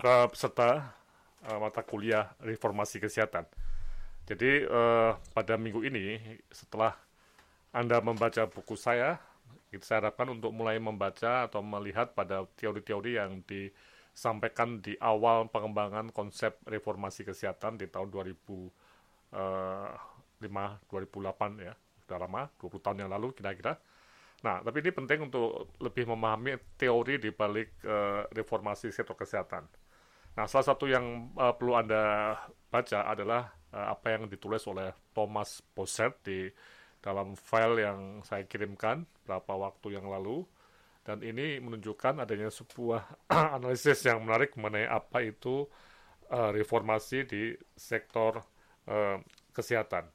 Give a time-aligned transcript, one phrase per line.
[0.00, 0.96] para peserta
[1.44, 3.44] uh, mata kuliah reformasi kesehatan.
[4.24, 6.16] Jadi uh, pada minggu ini
[6.48, 6.96] setelah
[7.68, 9.20] Anda membaca buku saya,
[9.68, 16.08] itu saya harapkan untuk mulai membaca atau melihat pada teori-teori yang disampaikan di awal pengembangan
[16.16, 18.72] konsep reformasi kesehatan di tahun 2005
[20.40, 21.76] 2008 ya,
[22.08, 23.76] sudah lama, 20 tahun yang lalu kira-kira.
[24.40, 29.68] Nah, tapi ini penting untuk lebih memahami teori di balik uh, reformasi sektor kesehatan.
[30.38, 32.34] Nah, salah satu yang uh, perlu Anda
[32.70, 36.46] baca adalah uh, apa yang ditulis oleh Thomas Posset di
[37.00, 40.44] dalam file yang saya kirimkan beberapa waktu yang lalu.
[41.00, 43.26] Dan ini menunjukkan adanya sebuah
[43.58, 45.66] analisis yang menarik mengenai apa itu
[46.30, 47.42] uh, reformasi di
[47.74, 48.38] sektor
[48.86, 49.18] uh,
[49.50, 50.06] kesehatan.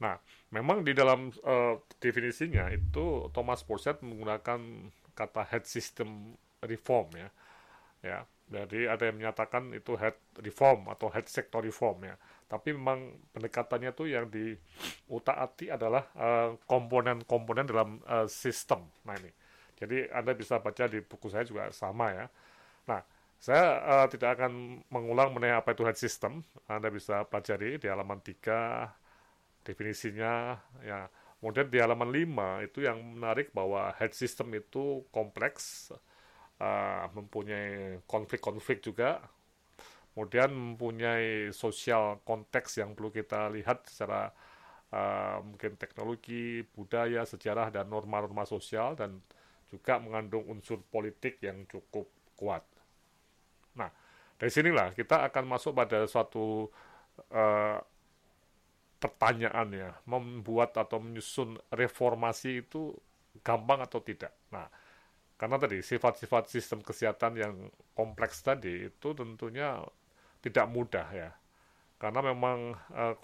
[0.00, 0.16] Nah,
[0.54, 7.28] memang di dalam uh, definisinya itu Thomas Porset menggunakan kata head system reform ya.
[8.00, 8.18] Ya,
[8.50, 12.18] jadi ada yang menyatakan itu head reform atau head sector reform ya.
[12.50, 16.10] Tapi memang pendekatannya tuh yang diutak-atik adalah
[16.66, 18.90] komponen-komponen uh, dalam uh, sistem.
[19.06, 19.30] Nah ini.
[19.78, 22.26] Jadi Anda bisa baca di buku saya juga sama ya.
[22.90, 23.00] Nah,
[23.38, 26.42] saya uh, tidak akan mengulang mengenai apa itu head system.
[26.66, 31.06] Anda bisa pelajari di halaman 3 definisinya ya
[31.40, 35.92] kemudian di halaman 5 itu yang menarik bahwa head system itu kompleks
[36.60, 39.24] uh, mempunyai konflik-konflik juga
[40.14, 44.28] kemudian mempunyai sosial konteks yang perlu kita lihat secara
[44.90, 49.22] uh, mungkin teknologi, budaya, sejarah dan norma-norma sosial dan
[49.70, 52.66] juga mengandung unsur politik yang cukup kuat.
[53.78, 53.90] Nah,
[54.34, 56.66] dari sinilah kita akan masuk pada suatu
[57.30, 57.78] uh,
[58.98, 62.92] pertanyaan ya, membuat atau menyusun reformasi itu
[63.46, 64.34] gampang atau tidak.
[64.50, 64.66] Nah,
[65.40, 67.54] karena tadi sifat-sifat sistem kesehatan yang
[67.96, 69.80] kompleks tadi itu tentunya
[70.44, 71.32] tidak mudah ya.
[71.96, 73.16] Karena memang uh,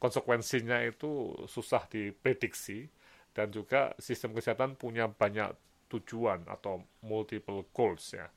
[0.00, 2.88] konsekuensinya itu susah diprediksi
[3.36, 5.52] dan juga sistem kesehatan punya banyak
[5.92, 8.32] tujuan atau multiple goals ya.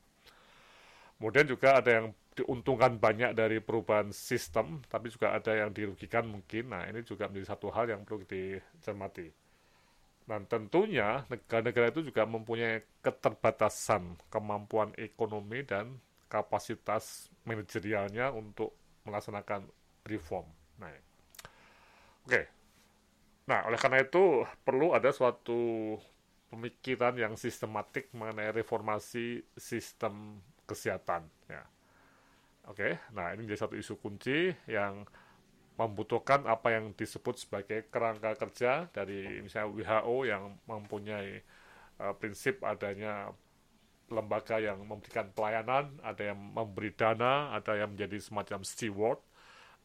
[1.15, 6.71] Kemudian juga ada yang diuntungkan banyak dari perubahan sistem, tapi juga ada yang dirugikan mungkin.
[6.71, 9.48] Nah, ini juga menjadi satu hal yang perlu dicermati.
[10.29, 15.97] Dan tentunya negara-negara itu juga mempunyai keterbatasan kemampuan ekonomi dan
[16.29, 18.77] kapasitas manajerialnya untuk
[19.09, 19.65] melaksanakan
[20.05, 20.45] reform.
[20.77, 20.93] Nah,
[22.29, 22.41] oke.
[23.49, 25.97] Nah, oleh karena itu perlu ada suatu
[26.53, 30.37] pemikiran yang sistematik mengenai reformasi sistem
[30.69, 31.25] kesehatan.
[31.49, 31.65] Ya
[32.69, 35.01] Oke, nah ini menjadi satu isu kunci yang
[35.79, 41.39] membutuhkan apa yang disebut sebagai kerangka kerja dari misalnya WHO yang mempunyai
[42.03, 43.31] uh, prinsip adanya
[44.11, 49.19] lembaga yang memberikan pelayanan, ada yang memberi dana, ada yang menjadi semacam steward,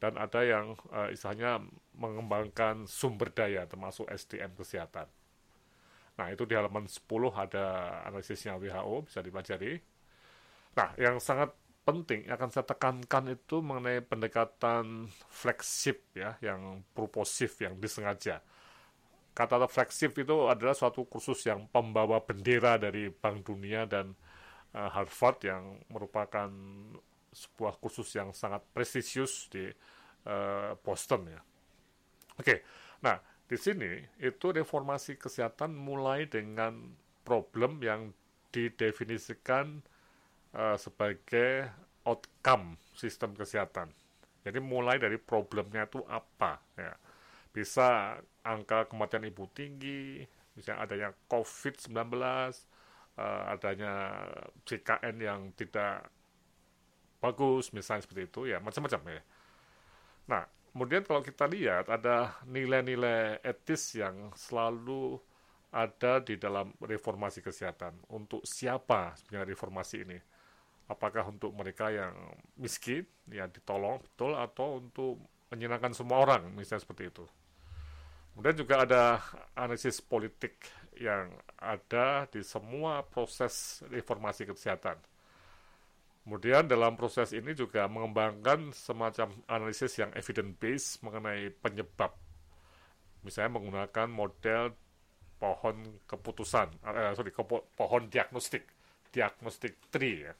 [0.02, 1.62] dan ada yang uh, istilahnya
[1.94, 5.06] mengembangkan sumber daya termasuk SDM kesehatan.
[6.14, 7.66] Nah, itu di halaman 10 ada
[8.06, 9.78] analisisnya WHO, bisa dipelajari.
[10.74, 17.60] Nah, yang sangat penting yang akan saya tekankan itu mengenai pendekatan flagship ya, yang proposif,
[17.60, 18.40] yang disengaja.
[19.36, 24.16] Kata flagship itu adalah suatu kursus yang pembawa bendera dari Bank Dunia dan
[24.72, 26.50] uh, Harvard yang merupakan
[27.34, 29.66] sebuah kursus yang sangat prestisius di
[30.30, 31.40] uh, Boston ya.
[32.38, 32.62] Oke,
[33.02, 36.94] nah di sini itu reformasi kesehatan mulai dengan
[37.26, 38.14] problem yang
[38.54, 39.82] didefinisikan
[40.54, 41.68] uh, sebagai
[42.06, 43.90] outcome sistem kesehatan.
[44.44, 46.94] Jadi mulai dari problemnya itu apa ya.
[47.54, 50.20] Bisa angka kematian ibu tinggi,
[50.52, 52.50] misalnya adanya COVID-19, uh,
[53.14, 53.94] eh, adanya
[54.66, 56.10] CKN yang tidak
[57.22, 59.22] bagus, misalnya seperti itu, ya macam-macam ya.
[60.28, 60.42] Nah,
[60.74, 65.16] kemudian kalau kita lihat ada nilai-nilai etis yang selalu
[65.74, 67.96] ada di dalam reformasi kesehatan.
[68.12, 70.18] Untuk siapa sebenarnya reformasi ini?
[70.88, 72.12] Apakah untuk mereka yang
[72.60, 75.16] miskin ya ditolong betul atau untuk
[75.48, 77.24] menyenangkan semua orang misalnya seperti itu.
[78.34, 79.02] Kemudian juga ada
[79.54, 80.66] analisis politik
[80.98, 84.98] yang ada di semua proses reformasi kesehatan.
[86.26, 92.10] Kemudian dalam proses ini juga mengembangkan semacam analisis yang evidence based mengenai penyebab.
[93.22, 94.74] Misalnya menggunakan model
[95.38, 95.76] pohon
[96.08, 97.30] keputusan eh, sorry
[97.76, 98.64] pohon diagnostik
[99.14, 100.34] diagnostik tree ya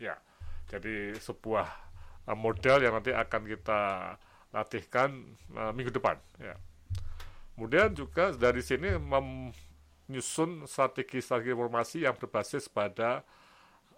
[0.00, 0.16] Ya,
[0.72, 1.68] jadi sebuah
[2.24, 3.80] uh, model yang nanti akan kita
[4.48, 6.16] latihkan uh, minggu depan.
[6.40, 6.56] Ya.
[7.52, 13.20] Kemudian juga dari sini menyusun strategi-strategi informasi yang berbasis pada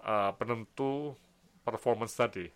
[0.02, 1.14] uh, penentu
[1.62, 2.50] performance tadi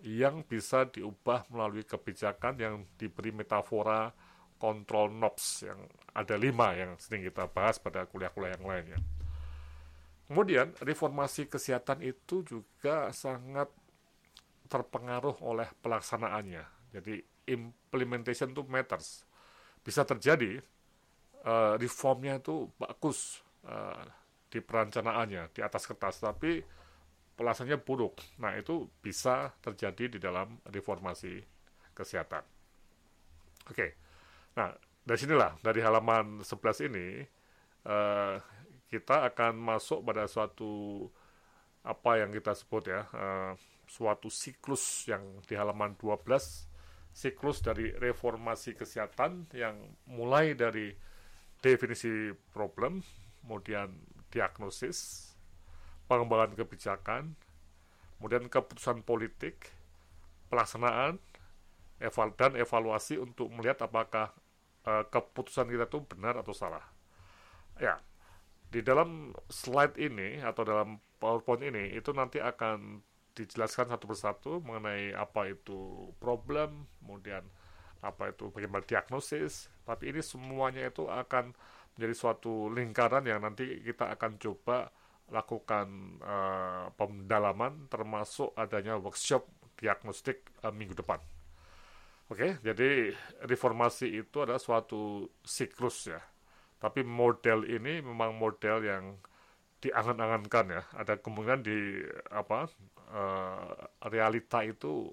[0.00, 4.08] yang bisa diubah melalui kebijakan yang diberi metafora
[4.56, 5.76] control knobs yang
[6.16, 9.00] ada lima yang sering kita bahas pada kuliah-kuliah yang lainnya.
[10.30, 13.66] Kemudian reformasi kesehatan itu juga sangat
[14.70, 16.94] terpengaruh oleh pelaksanaannya.
[16.94, 17.18] Jadi
[17.50, 19.26] implementation itu matters.
[19.82, 20.62] Bisa terjadi
[21.42, 24.06] uh, reformnya itu bagus uh,
[24.46, 26.62] di perencanaannya di atas kertas, tapi
[27.34, 28.22] pelaksanaannya buruk.
[28.38, 31.42] Nah, itu bisa terjadi di dalam reformasi
[31.90, 32.46] kesehatan.
[33.66, 33.98] Oke,
[34.54, 34.70] nah
[35.02, 37.26] dari sinilah, dari halaman 11 ini,
[37.90, 38.38] uh,
[38.90, 41.06] kita akan masuk pada suatu
[41.86, 43.54] apa yang kita sebut ya, uh,
[43.88, 46.68] suatu siklus yang di halaman 12,
[47.14, 49.78] siklus dari reformasi kesehatan yang
[50.10, 50.92] mulai dari
[51.62, 53.00] definisi problem,
[53.40, 53.96] kemudian
[54.28, 55.30] diagnosis,
[56.10, 57.32] pengembangan kebijakan,
[58.18, 59.72] kemudian keputusan politik,
[60.52, 61.16] pelaksanaan,
[62.00, 64.32] eval dan evaluasi untuk melihat apakah
[64.84, 66.84] uh, keputusan kita itu benar atau salah.
[67.80, 67.96] Ya,
[68.70, 73.02] di dalam slide ini atau dalam PowerPoint ini itu nanti akan
[73.34, 77.42] dijelaskan satu persatu mengenai apa itu problem, kemudian
[78.00, 81.52] apa itu bagaimana diagnosis, tapi ini semuanya itu akan
[81.94, 84.88] menjadi suatu lingkaran yang nanti kita akan coba
[85.30, 89.46] lakukan uh, pendalaman termasuk adanya workshop
[89.78, 91.20] diagnostik uh, minggu depan.
[92.30, 93.10] Oke, okay, jadi
[93.42, 96.22] reformasi itu adalah suatu siklus ya.
[96.80, 99.04] Tapi model ini memang model yang
[99.84, 100.82] diangan-angankan ya.
[100.96, 102.00] Ada kemungkinan di
[102.32, 102.68] apa
[103.12, 103.70] uh,
[104.08, 105.12] realita itu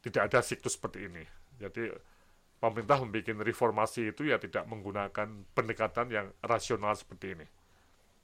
[0.00, 1.26] tidak ada siklus seperti ini.
[1.58, 1.90] Jadi
[2.62, 7.46] pemerintah membuat reformasi itu ya tidak menggunakan pendekatan yang rasional seperti ini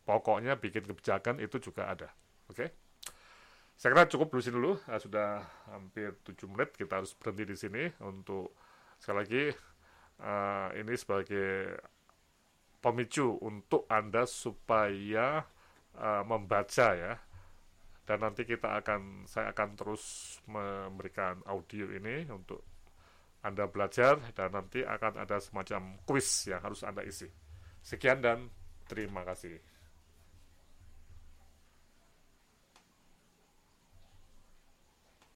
[0.07, 2.09] pokoknya bikin kebijakan itu juga ada.
[2.49, 2.55] Oke.
[2.55, 2.69] Okay?
[3.77, 4.73] Saya kira cukup dulu dulu.
[4.89, 8.57] Nah, sudah hampir 7 menit kita harus berhenti di sini untuk
[8.97, 9.45] sekali lagi
[10.25, 11.77] uh, ini sebagai
[12.81, 15.45] pemicu untuk Anda supaya
[15.97, 17.15] uh, membaca ya.
[18.07, 22.63] Dan nanti kita akan saya akan terus memberikan audio ini untuk
[23.43, 27.27] Anda belajar dan nanti akan ada semacam kuis yang harus Anda isi.
[27.83, 28.47] Sekian dan
[28.87, 29.59] terima kasih.